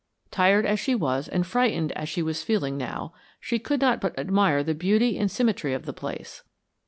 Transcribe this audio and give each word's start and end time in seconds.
Tired 0.31 0.65
as 0.65 0.79
she 0.79 0.95
was 0.95 1.27
and 1.27 1.45
frightened 1.45 1.91
as 1.91 2.09
she 2.09 2.23
was 2.23 2.41
feeling 2.41 2.75
now, 2.75 3.13
she 3.39 3.59
could 3.59 3.79
not 3.79 4.01
but 4.01 4.17
admire 4.17 4.63
the 4.63 4.73
beauty 4.73 5.15
and 5.15 5.29
symmetry 5.29 5.75
of 5.75 5.85
the 5.85 5.93
place. 5.93 6.41